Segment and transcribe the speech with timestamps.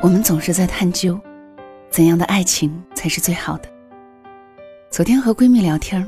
[0.00, 1.20] 我们总是在探究，
[1.90, 3.68] 怎样的爱情才是最好的。
[4.90, 6.06] 昨天和闺蜜聊天，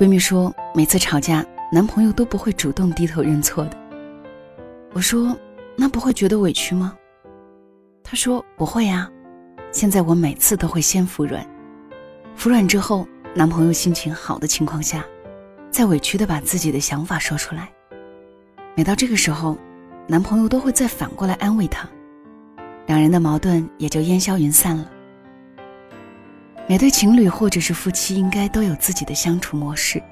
[0.00, 3.76] 闺蜜说每次吵架，男朋友都不会主动低头认错的。
[4.92, 5.36] 我说，
[5.76, 6.96] 那不会觉得委屈吗？
[8.02, 9.08] 她说不会呀。
[9.70, 11.46] 现在我每次都会先服软，
[12.34, 15.04] 服软之后，男朋友心情好的情况下，
[15.70, 17.68] 再委屈的把自己的想法说出来。
[18.74, 19.56] 每到这个时候，
[20.08, 21.88] 男朋友都会再反过来安慰她，
[22.88, 24.90] 两人的矛盾也就烟消云散了。
[26.66, 30.02] 每对情侣或者是夫妻应该都有自己的相处模式，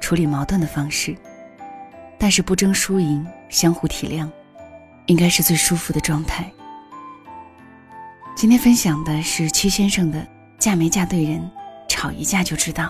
[0.00, 1.16] 处理矛盾的方式，
[2.16, 4.28] 但是不争输赢，相互体谅，
[5.06, 6.48] 应该是最舒服的状态。
[8.36, 10.20] 今天分享的是屈先生的
[10.58, 11.50] 《嫁没嫁对人，
[11.88, 12.84] 吵一架就知道》。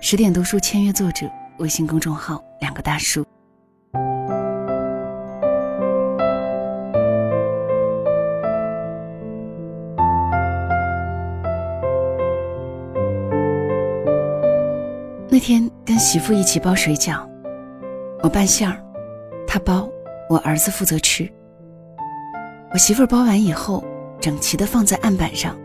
[0.00, 3.24] 十点读书签约作者，微信公众号两个大叔。
[15.98, 17.20] 媳妇一起包水饺，
[18.22, 18.80] 我拌馅儿，
[19.46, 19.88] 她包，
[20.28, 21.28] 我儿子负责吃。
[22.72, 23.84] 我媳妇包完以后。
[24.20, 25.56] 整齐的放在案板上，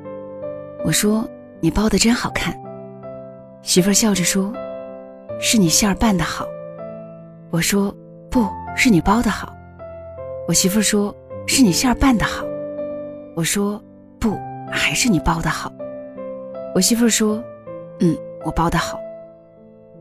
[0.86, 1.28] 我说
[1.60, 2.56] ：“你包的真好看。”
[3.64, 4.54] 媳妇笑着说
[5.42, 6.46] ：“是你馅儿拌的好。”
[7.50, 7.92] 我说
[8.30, 9.52] ：“不是你包的好。”
[10.48, 11.12] 我媳妇说
[11.48, 12.46] ：“是你馅儿拌的好。”
[13.36, 13.84] 我说
[14.22, 14.38] ：“不
[14.72, 15.74] 还是你包的好。”
[16.76, 17.44] 我媳妇说
[18.02, 19.00] ：“嗯，我包的好。”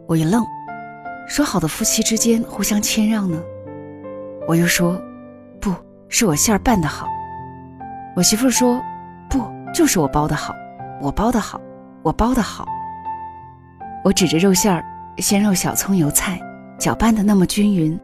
[0.08, 0.44] 我一愣，
[1.28, 3.40] 说好的夫妻之间互相谦让呢？
[4.48, 5.00] 我又说
[5.60, 5.72] ：“不
[6.08, 7.06] 是我馅儿拌的好。”
[8.16, 8.82] 我媳妇说
[9.30, 9.40] ：“不，
[9.72, 10.52] 就是我包的好，
[11.00, 11.60] 我包的好，
[12.02, 12.66] 我包的好。”
[14.04, 14.84] 我指着肉馅儿，
[15.18, 16.40] 鲜肉、小葱、油菜，
[16.78, 17.98] 搅拌的那么均匀，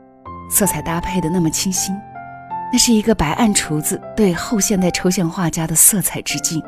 [0.48, 1.94] 色彩搭配的那么清新，
[2.72, 6.62] 那是一个白暗厨子对后现代抽象画家的色彩致敬。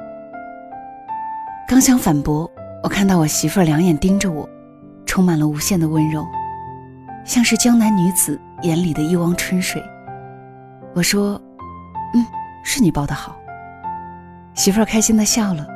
[1.69, 2.51] 刚想反驳，
[2.83, 4.47] 我看到我媳妇儿两眼盯着我，
[5.11, 6.25] 充满了无限的温柔，
[7.25, 9.83] 像是江南女子眼里的一汪春水。
[10.95, 11.33] 我说
[12.15, 12.25] ：“嗯。”
[12.63, 13.35] 是你包的好，
[14.55, 15.67] 媳妇儿开心的笑了，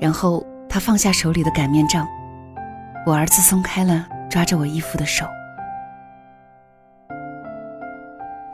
[0.00, 2.04] 然后她放下手里的擀面杖，
[3.06, 5.24] 我儿子松开了抓着我衣服的手。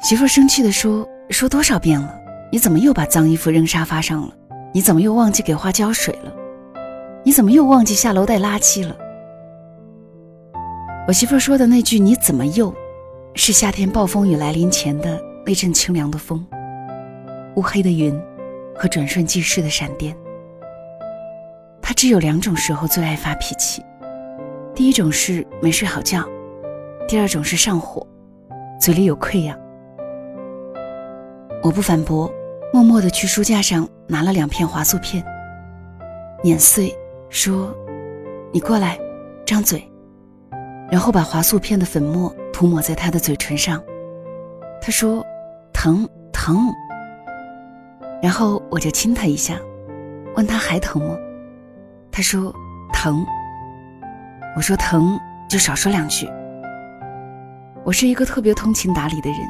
[0.02, 2.14] 媳妇儿生气的说：“说多少遍了，
[2.52, 4.28] 你怎么又把脏衣服扔沙发上了？
[4.70, 6.30] 你怎么又忘记给花浇水了？
[7.22, 8.94] 你怎么又忘记下楼带垃圾了？”
[11.06, 12.74] 我媳妇说的那句“你怎么又”，
[13.36, 16.42] 是夏天暴风雨来临前的那阵清凉的风。
[17.56, 18.18] 乌黑的云，
[18.74, 20.16] 和转瞬即逝的闪电。
[21.82, 23.84] 他只有两种时候最爱发脾气，
[24.74, 26.26] 第一种是没睡好觉，
[27.06, 28.06] 第二种是上火，
[28.80, 29.54] 嘴里有溃疡。
[31.62, 32.32] 我不反驳，
[32.72, 35.22] 默默地去书架上拿了两片华素片，
[36.42, 36.96] 碾碎，
[37.28, 37.76] 说
[38.52, 38.98] ：“你过来，
[39.44, 39.86] 张嘴。”
[40.90, 43.82] 然后把华素片的粉末涂抹在他的嘴唇上。
[44.80, 45.24] 他说
[45.72, 46.72] ：“疼，疼。”
[48.22, 49.58] 然后我就亲他一下，
[50.36, 51.16] 问他还疼吗？
[52.12, 52.54] 他说
[52.92, 53.24] 疼。
[54.56, 55.18] 我说疼
[55.48, 56.28] 就少说两句。
[57.84, 59.40] 我是一个特别通情达理的人，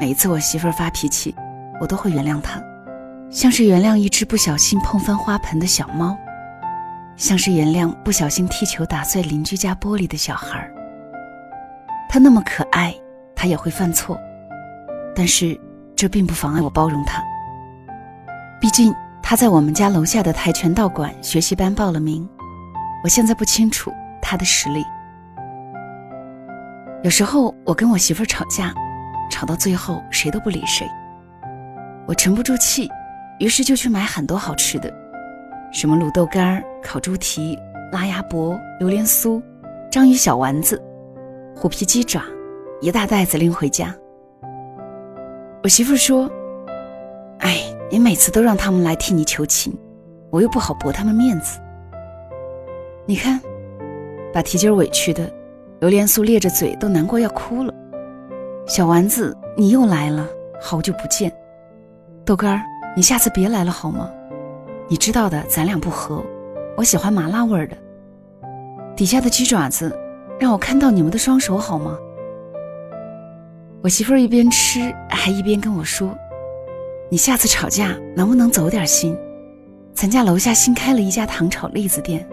[0.00, 1.34] 每一次我媳妇儿发脾气，
[1.80, 2.60] 我都会原谅她，
[3.30, 6.16] 像是原谅一只不小心碰翻花盆的小猫，
[7.20, 10.72] 像是原谅不小心踢球打碎邻居家玻璃的小孩儿。
[12.08, 12.94] 他那么可爱，
[13.36, 14.18] 他也会犯错，
[15.14, 15.60] 但是
[15.94, 17.22] 这并不妨碍我包容他。
[18.58, 18.92] 毕竟
[19.22, 22.26] 他在我们家楼下的跆拳道馆学习班报了名，
[23.04, 23.92] 我现在不清楚
[24.22, 24.82] 他的实力。
[27.02, 28.72] 有时候我跟我媳妇吵架，
[29.30, 30.88] 吵到最后谁都不理谁，
[32.06, 32.90] 我沉不住气，
[33.38, 34.90] 于是就去买很多好吃的，
[35.72, 37.58] 什么卤豆干、烤猪蹄、
[37.92, 39.42] 拉鸭脖、榴莲酥、
[39.90, 40.80] 章鱼小丸子、
[41.56, 42.22] 虎皮鸡爪，
[42.80, 43.94] 一大袋子拎回家。
[45.62, 46.30] 我媳妇说
[47.40, 47.56] ：“哎。”
[47.92, 49.76] 你每次都让他们来替你求情，
[50.30, 51.58] 我又不好驳他们面子。
[53.04, 53.40] 你看，
[54.32, 55.28] 把蹄筋委屈的，
[55.80, 57.74] 榴莲酥咧着嘴都难过要哭了。
[58.64, 60.24] 小丸子，你又来了，
[60.62, 61.32] 好久不见。
[62.24, 62.62] 豆干儿，
[62.96, 64.08] 你下次别来了好吗？
[64.90, 66.20] 你知道的，咱俩不合，
[66.76, 67.76] 我喜欢麻辣味儿的。
[68.96, 69.96] 底下的鸡爪子，
[70.36, 71.96] 让我看到你们的双手好吗？
[73.84, 76.12] 我媳妇儿一边吃，还一边跟我说。
[77.08, 79.16] 你下次吵架能不能走点心？
[79.94, 82.28] 咱家楼下新开了一家糖炒栗子店。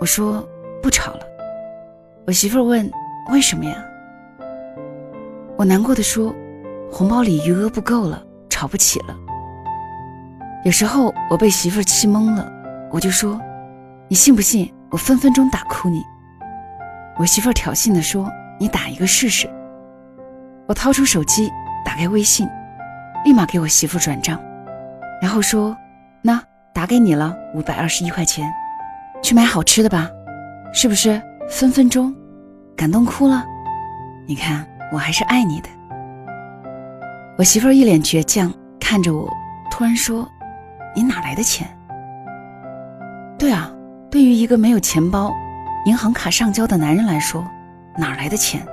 [0.00, 0.42] 我说
[0.82, 1.20] 不吵了。
[2.26, 2.90] 我媳妇儿问
[3.30, 3.84] 为什么呀？
[5.58, 6.34] 我难过的说，
[6.90, 9.14] 红包里余额不够了，吵不起了。
[10.66, 12.52] 有时候我被媳妇气懵了，
[12.90, 13.40] 我就说
[14.10, 16.02] ：“你信不信我分分钟打哭你？”
[17.16, 18.28] 我媳妇挑衅地说
[18.58, 19.48] ：“你打一个试试。”
[20.66, 21.48] 我掏出手机，
[21.84, 22.48] 打开微信，
[23.24, 24.40] 立马给我媳妇转账，
[25.22, 25.76] 然后说
[26.20, 26.42] ：“那
[26.74, 28.52] 打给你了，五百二十一块钱，
[29.22, 30.10] 去买好吃的吧，
[30.74, 31.22] 是不是？
[31.48, 32.12] 分分钟，
[32.76, 33.44] 感动哭了。
[34.26, 35.68] 你看，我还是爱你的。”
[37.38, 39.32] 我媳妇一脸倔强看着我，
[39.70, 40.28] 突然说
[40.96, 41.68] ：“你哪来的钱？”
[43.38, 43.70] 对啊，
[44.10, 45.30] 对于一个没有钱包、
[45.84, 47.44] 银行卡上交的男人来说，
[47.96, 48.66] 哪来的钱？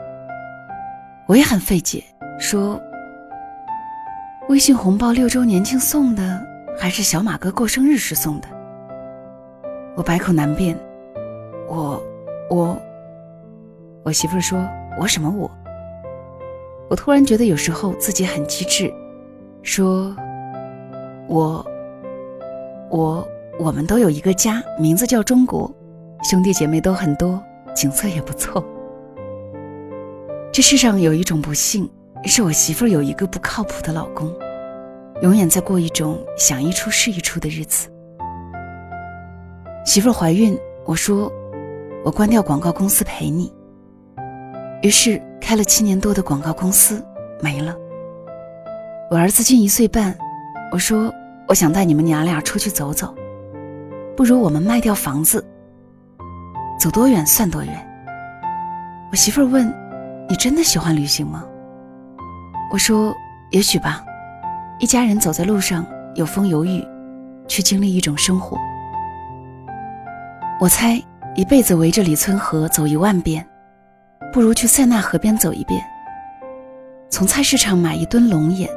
[1.27, 2.03] 我也很费解，
[2.39, 2.81] 说
[4.49, 6.41] ：“微信红包六周年庆送的，
[6.79, 8.47] 还是小马哥过生日时送的？”
[9.95, 10.77] 我百口难辩。
[11.67, 12.01] 我，
[12.49, 12.81] 我，
[14.03, 14.65] 我媳妇儿说
[14.99, 15.49] ：“我什么我？”
[16.89, 18.93] 我突然觉得有时候自己很机智，
[19.61, 20.15] 说
[21.27, 21.65] ：“我，
[22.93, 25.73] 我，我们都有一个家，名字叫中国，
[26.29, 27.41] 兄弟姐妹都很多，
[27.73, 28.63] 景色也不错。”
[30.53, 31.89] 这世上有一种不幸，
[32.25, 34.31] 是我媳妇儿有一个不靠谱的老公，
[35.23, 37.89] 永远在过一种想一出是一出的日子。
[39.83, 40.55] 媳妇儿怀孕，
[40.85, 41.31] 我说
[42.05, 43.51] 我关掉广告公司陪你。
[44.83, 47.03] 于是开了七年多的广告公司
[47.41, 47.75] 没了。
[49.09, 50.15] 我儿子近一岁半，
[50.71, 51.11] 我说
[51.47, 53.13] 我想带你们娘俩出去走走，
[54.15, 55.43] 不如我们卖掉房子，
[56.79, 57.89] 走多远算多远。
[59.11, 59.73] 我媳妇儿问。
[60.29, 61.43] 你真的喜欢旅行吗？
[62.71, 63.13] 我说，
[63.51, 64.03] 也许吧。
[64.79, 65.85] 一家人走在路上，
[66.15, 66.83] 有风有雨，
[67.45, 68.57] 去经历一种生活。
[70.61, 70.99] 我猜，
[71.35, 73.45] 一辈子围着李村河走一万遍，
[74.31, 75.83] 不如去塞纳河边走一遍。
[77.09, 78.69] 从菜市场买一吨龙眼，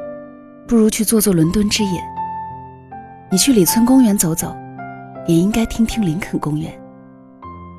[0.67, 2.03] 不如去做做伦敦之眼。
[3.29, 4.55] 你去李村公园走走，
[5.27, 6.71] 也应该听听林肯公园。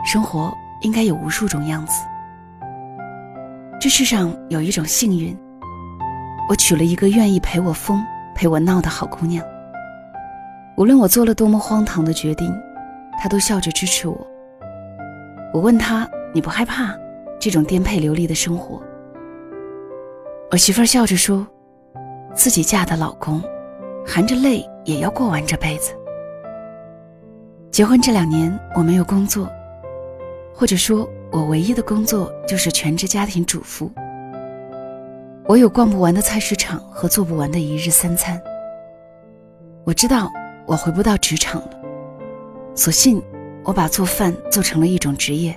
[0.05, 0.53] 生活
[0.83, 2.03] 应该有无数种样子。
[3.81, 5.35] 这世上有一种幸运，
[6.51, 8.05] 我娶了一个愿意陪我疯、
[8.35, 9.43] 陪我闹的好姑娘。
[10.77, 12.55] 无论我做了多么荒唐的决定，
[13.19, 14.27] 她都笑着支持我。
[15.55, 16.95] 我问她：“你不害怕
[17.41, 18.83] 这种颠沛流离的生活？”
[20.53, 21.47] 我媳妇儿笑着说
[22.35, 23.43] ：“自己嫁的老公，
[24.09, 25.93] 含着泪也要过完这辈子。”
[27.71, 29.47] 结婚这两年，我没有工作，
[30.55, 31.09] 或者说。
[31.31, 33.93] 我唯一的工作就是全职家庭主妇。
[35.45, 38.41] 我有逛不完的菜市场和做不完的一日三餐。
[39.85, 40.33] 我知道
[40.67, 41.71] 我回不到职场了，
[42.75, 43.23] 索性
[43.63, 45.55] 我把做饭做成了一种职业，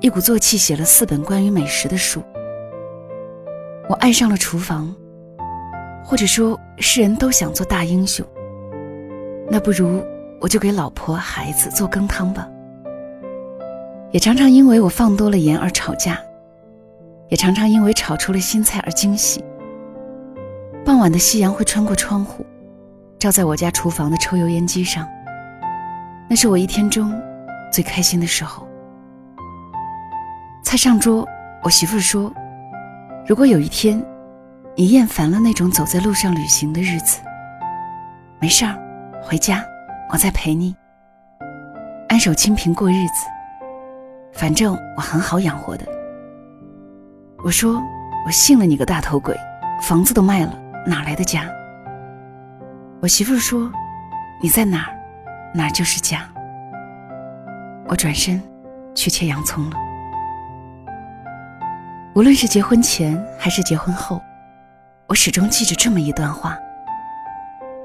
[0.00, 2.22] 一鼓作气写了四本关于美食的书。
[3.88, 4.94] 我爱上了厨房，
[6.04, 8.26] 或者说世人都想做大英雄。
[9.50, 10.04] 那不如
[10.40, 12.48] 我就给老婆孩子做羹汤吧。
[14.10, 16.18] 也常常因为我放多了盐而吵架，
[17.28, 19.44] 也常常因为炒出了新菜而惊喜。
[20.84, 22.46] 傍晚的夕阳会穿过窗户，
[23.18, 25.06] 照在我家厨房的抽油烟机上，
[26.30, 27.12] 那是我一天中
[27.70, 28.66] 最开心的时候。
[30.64, 31.26] 菜上桌，
[31.62, 32.32] 我媳妇说
[33.26, 34.02] ：“如果有一天，
[34.78, 37.18] 你厌烦了那种走在路上旅行的日子，
[38.38, 38.78] 没事儿，
[39.20, 39.60] 回家，
[40.08, 40.72] 我再陪你，
[42.08, 43.26] 安守清贫过日子。”
[44.32, 45.84] 反正我很好养活的。
[47.42, 47.82] 我说，
[48.24, 49.36] 我信了你个大头鬼，
[49.82, 50.56] 房子都卖了，
[50.86, 51.50] 哪来的家？
[53.02, 53.68] 我媳妇说，
[54.40, 54.94] 你在哪儿，
[55.52, 56.20] 哪儿就是家。
[57.88, 58.40] 我转身
[58.94, 59.76] 去切洋葱了。
[62.14, 64.22] 无论是结婚前还是结婚后，
[65.08, 66.58] 我始终记着这么一段话：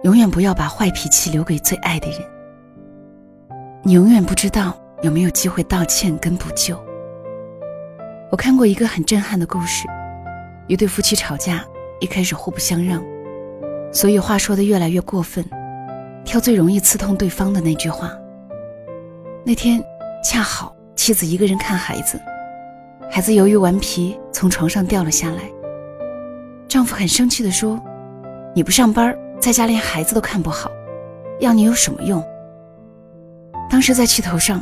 [0.04, 2.20] 永远不要把坏脾气留给最爱的人。
[3.82, 4.78] 你永远不知道。
[5.02, 6.82] 有没有机会道歉跟补救？
[8.32, 9.86] 我看过一个很震撼的故事，
[10.66, 11.62] 一对夫妻吵架，
[12.00, 13.04] 一开始互不相让，
[13.92, 15.44] 所以话说的越来越过分，
[16.24, 18.14] 挑最容易刺痛对方的那句话。
[19.44, 19.84] 那天
[20.24, 22.18] 恰好妻子一个人看孩子，
[23.12, 25.42] 孩子由于顽皮从床上掉了下来，
[26.74, 27.80] 丈夫很生气地说
[28.56, 30.72] ：“你不上班，在家连孩子都看不好，
[31.40, 32.20] 要你有什么用？”
[33.70, 34.60] 当时在气头上。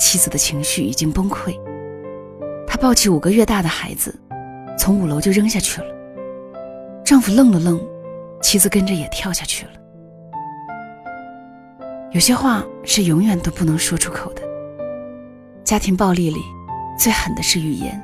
[0.00, 1.54] 妻子的情绪已经崩溃，
[2.66, 4.18] 她抱起五个月大的孩子，
[4.78, 5.86] 从五楼就扔下去了。
[7.04, 7.78] 丈夫愣了愣，
[8.40, 9.72] 妻子跟着也跳下去了。
[12.12, 14.40] 有些话是永远都不能说出口的。
[15.62, 16.40] 家庭暴力里，
[16.98, 18.02] 最狠的是语言，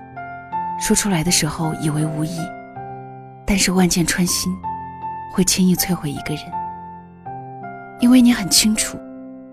[0.78, 2.38] 说出来的时候以为无意，
[3.48, 4.54] 但是万箭穿心，
[5.32, 6.44] 会轻易摧毁一个人。
[7.98, 8.98] 因为你很清楚，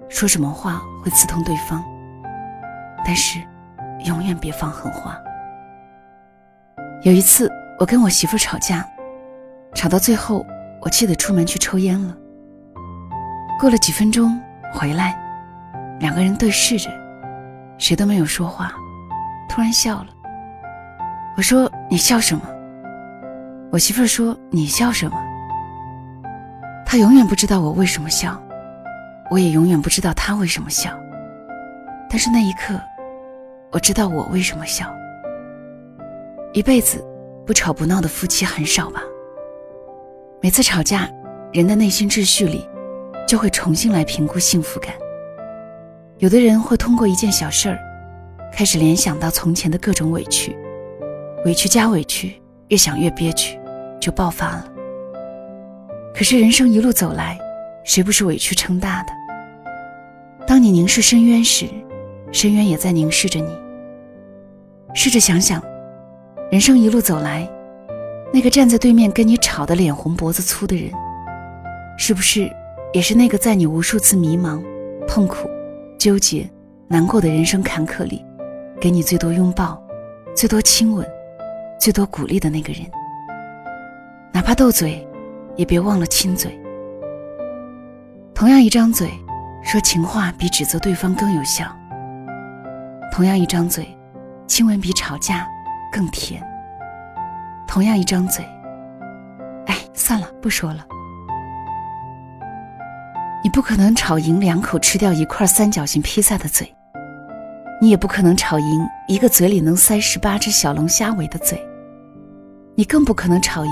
[0.09, 1.81] 说什么话会刺痛对方。
[3.05, 3.39] 但是，
[4.05, 5.17] 永远别放狠话。
[7.03, 7.49] 有一次，
[7.79, 8.85] 我跟我媳妇吵架，
[9.73, 10.45] 吵到最后，
[10.81, 12.13] 我气得出门去抽烟了。
[13.57, 14.37] 过了几分钟
[14.73, 15.17] 回来，
[16.01, 16.91] 两个人对视着，
[17.77, 18.73] 谁都没有说话，
[19.47, 20.07] 突然笑了。
[21.37, 22.43] 我说：“你笑什么？”
[23.71, 25.17] 我媳妇儿说：“你笑什么？”
[26.85, 28.41] 她永远不知道我为什么笑，
[29.29, 30.91] 我也永远不知道她为什么笑。
[32.09, 32.79] 但是那一刻，
[33.71, 34.85] 我知道我为什么笑。
[36.53, 37.03] 一辈子
[37.45, 39.01] 不吵不闹的夫妻很少吧？
[40.41, 41.09] 每次吵架，
[41.51, 42.65] 人的内心秩序里
[43.27, 44.93] 就会重新来评估幸福感。
[46.19, 47.77] 有的人会通过一件小事儿，
[48.53, 50.55] 开始联想到从前的各种委屈，
[51.43, 53.59] 委屈加委屈，越想越憋屈，
[53.99, 54.67] 就爆发了。
[56.13, 57.37] 可是人生一路走来，
[57.83, 59.09] 谁不是委屈撑大的？
[60.47, 61.67] 当你凝视深渊时，
[62.31, 63.49] 深渊也在凝视着你。
[64.93, 65.61] 试着想想。
[66.51, 67.49] 人生一路走来，
[68.31, 70.91] 那个站在对面跟你吵得脸红脖子粗的人，
[71.97, 72.49] 是不是
[72.93, 74.63] 也是那个在你无数次迷茫、
[75.07, 75.49] 痛苦、
[75.97, 76.47] 纠结、
[76.87, 78.23] 难过的人生坎坷里，
[78.79, 79.81] 给你最多拥抱、
[80.35, 81.05] 最多亲吻、
[81.79, 82.81] 最多鼓励的那个人？
[84.33, 85.07] 哪怕斗嘴，
[85.55, 86.59] 也别忘了亲嘴。
[88.33, 89.09] 同样一张嘴，
[89.63, 91.65] 说情话比指责对方更有效。
[93.11, 93.87] 同样一张嘴，
[94.47, 95.47] 亲吻比吵架。
[95.91, 96.43] 更甜。
[97.65, 98.43] 同样一张嘴，
[99.65, 100.85] 哎，算了，不说了。
[103.41, 106.74] 你不可能吵赢两口吃掉一块三角形披萨的嘴，
[107.81, 111.59] 你也不可能吵赢一个嘴里能塞十八只小龙虾尾的嘴，
[112.75, 113.71] 你更不可能吵赢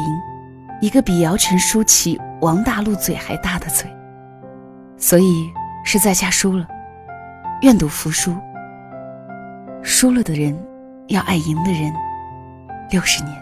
[0.82, 3.90] 一个比姚晨、舒淇、王大陆嘴还大的嘴。
[4.98, 5.50] 所以
[5.84, 6.68] 是在下输了，
[7.62, 8.36] 愿赌服输。
[9.82, 10.58] 输了的人，
[11.08, 11.92] 要爱赢的人。
[12.92, 13.42] 六十年，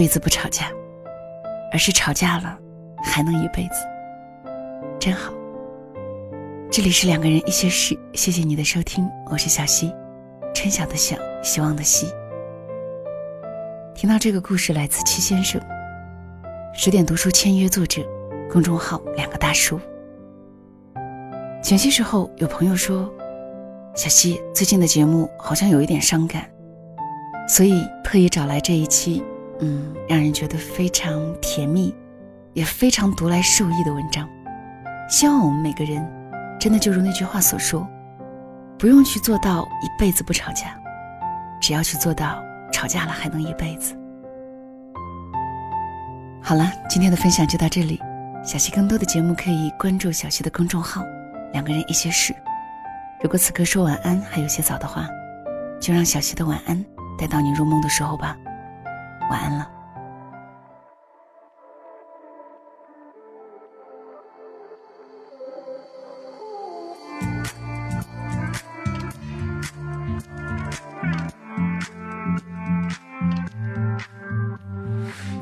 [0.00, 0.72] 辈子不吵架，
[1.70, 2.58] 而是吵架了
[3.04, 3.86] 还能一辈子。
[4.98, 5.30] 真好。
[6.72, 9.92] 这里是两个人一些事，谢谢你的收听，我是小溪，
[10.54, 12.06] 春晓的晓，希望的希。
[13.94, 15.60] 听到这个故事来自七先生，
[16.72, 18.00] 十点读书签约作者，
[18.50, 19.78] 公众号两个大叔。
[21.62, 23.12] 前些时候有朋友说，
[23.94, 26.50] 小溪最近的节目好像有一点伤感，
[27.46, 29.22] 所以特意找来这一期，
[29.60, 31.94] 嗯，让人觉得非常甜蜜，
[32.54, 34.28] 也非常读来受益的文章。
[35.08, 36.06] 希望我们每个人，
[36.58, 37.86] 真的就如那句话所说，
[38.78, 40.78] 不用去做到一辈子不吵架，
[41.60, 43.94] 只要去做到吵架了还能一辈子。
[46.42, 48.00] 好了，今天的分享就到这里。
[48.42, 51.04] 小溪更多的节目可以关注小溪的公众号
[51.52, 52.34] “两个人一些事”。
[53.22, 55.06] 如果此刻说晚安还有些早的话，
[55.78, 56.82] 就让小溪的晚安
[57.18, 58.34] 带到你入梦的时候吧。
[59.30, 59.66] 晚安了。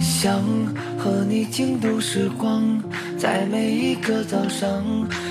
[0.01, 0.43] 想
[0.99, 2.83] 和你共度时光，
[3.17, 4.85] 在每一个早上，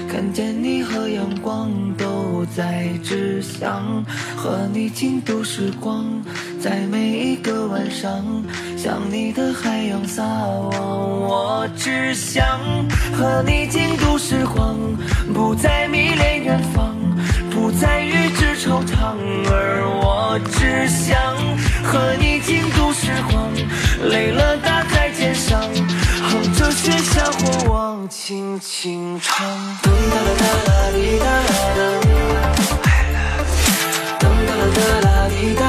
[0.10, 4.04] 看见你和阳光都在指向。
[4.36, 6.17] 和你共度时光，
[6.68, 8.22] 在每一个晚上，
[8.76, 10.70] 想你的海洋撒网，
[11.22, 12.60] 我只想
[13.14, 14.76] 和你共度时光，
[15.34, 16.94] 不再迷恋远方，
[17.50, 19.16] 不再与之惆怅，
[19.50, 21.18] 而我只想
[21.86, 23.50] 和你共度时光，
[24.10, 25.62] 累了打在肩上。
[25.62, 29.48] 哼着雪下火，往轻轻唱。
[29.84, 31.80] 噔哒啦哒啦滴哒啦噔，
[34.20, 35.64] 噔哒啦哒啦滴哒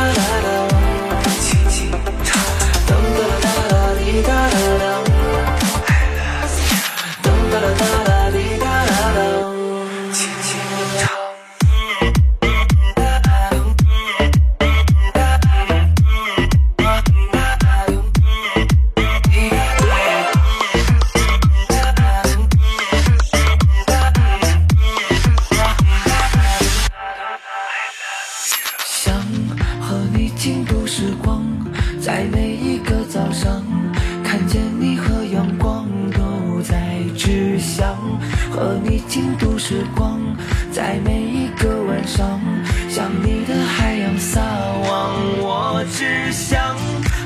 [45.97, 46.77] 只想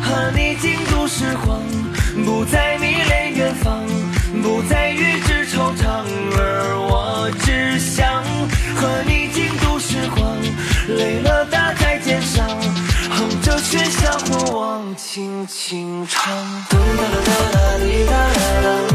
[0.02, 1.60] 和你共度时光，
[2.24, 3.84] 不再迷恋远方，
[4.42, 6.04] 不再与之惆怅。
[6.36, 8.22] 而我只想
[8.76, 10.36] 和你共度时光，
[10.88, 12.46] 累了搭在肩上，
[13.10, 16.32] 哼着喧嚣过往，轻轻唱。
[16.70, 18.91] 哒哒哒哒哒哒哒。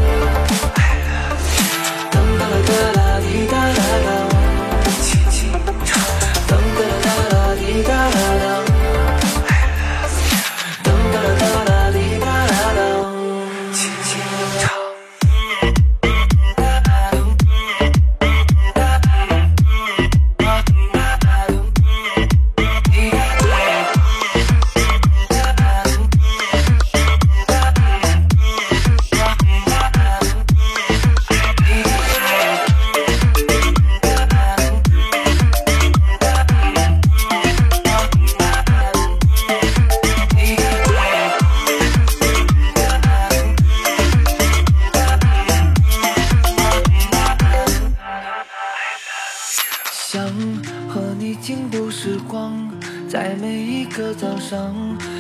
[54.18, 54.74] 早上，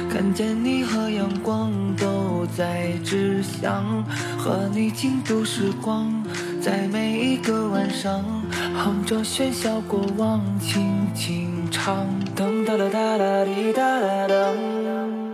[0.10, 4.04] 看见你和阳光都在指向。
[4.38, 6.12] 和你倾度时光，
[6.60, 8.24] 在每一个晚上，
[8.76, 12.08] 哼着喧嚣过往，轻轻唱。
[12.36, 15.27] 噔哒哒哒哒滴哒哒噔。